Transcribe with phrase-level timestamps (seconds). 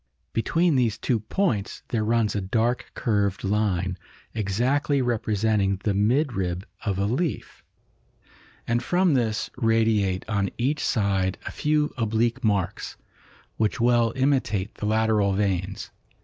[0.33, 3.99] Between these two points there runs a dark curved line,
[4.33, 7.63] exactly representing the midrib of a leaf,
[8.67, 12.97] and from this radiate on each side a few oblique marks,
[13.57, 15.91] which well imitate the lateral veins.